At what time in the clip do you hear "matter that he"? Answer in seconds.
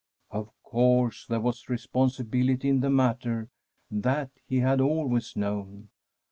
2.89-4.57